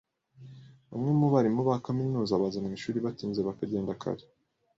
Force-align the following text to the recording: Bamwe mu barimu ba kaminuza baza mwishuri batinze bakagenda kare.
Bamwe 0.91 1.11
mu 1.19 1.27
barimu 1.33 1.61
ba 1.67 1.75
kaminuza 1.85 2.41
baza 2.41 2.57
mwishuri 2.65 2.97
batinze 3.05 3.39
bakagenda 3.47 3.99
kare. 4.01 4.23